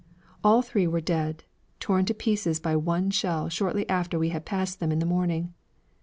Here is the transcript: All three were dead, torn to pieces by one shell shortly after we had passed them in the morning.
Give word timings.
All 0.43 0.63
three 0.63 0.87
were 0.87 0.99
dead, 0.99 1.43
torn 1.79 2.05
to 2.05 2.15
pieces 2.15 2.59
by 2.59 2.75
one 2.75 3.11
shell 3.11 3.49
shortly 3.49 3.87
after 3.87 4.17
we 4.17 4.29
had 4.29 4.45
passed 4.45 4.79
them 4.79 4.91
in 4.91 4.97
the 4.97 5.05
morning. 5.05 5.53